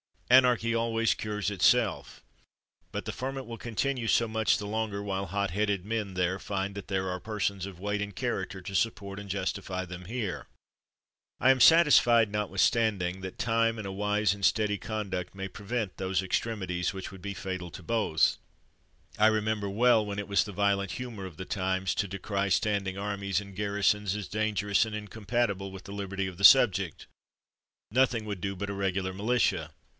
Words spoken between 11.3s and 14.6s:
I am satisfied, notwithstanding, that time and a wise and